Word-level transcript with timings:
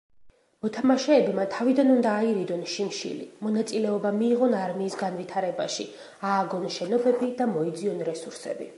მოთამაშეებმა 0.65 1.43
თავიდან 1.55 1.91
უნდა 1.95 2.13
აირიდონ 2.21 2.63
შიმშილი, 2.77 3.27
მონაწილეობა 3.49 4.13
მიიღონ 4.17 4.57
არმიის 4.63 4.99
განვითარებაში, 5.05 5.89
ააგონ 6.33 6.69
შენობები 6.81 7.35
და 7.43 7.53
მოიძიონ 7.57 8.07
რესურსები. 8.13 8.69